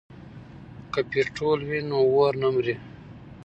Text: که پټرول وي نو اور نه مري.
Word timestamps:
که 0.93 0.99
پټرول 1.11 1.59
وي 1.69 1.79
نو 1.89 1.99
اور 2.15 2.33
نه 2.41 2.49
مري. 2.53 2.75